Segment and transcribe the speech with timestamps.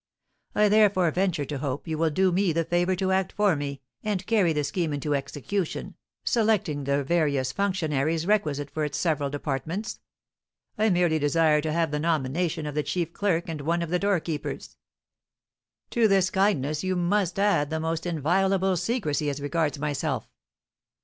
[0.55, 3.81] I therefore venture to hope you will do me the favour to act for me,
[4.01, 5.93] and carry the scheme into execution,
[6.23, 9.99] selecting the various functionaries requisite for its several departments.
[10.75, 13.99] I merely desire to have the nomination of the chief clerk and one of the
[13.99, 14.75] doorkeepers.
[15.91, 20.31] To this kindness you must add the most inviolable secrecy as regards myself."